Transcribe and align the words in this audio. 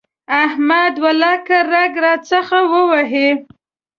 احمد 0.43 0.93
ولاکه 1.05 1.57
رګ 1.71 1.93
راڅخه 2.03 2.59
ووهي. 2.71 3.29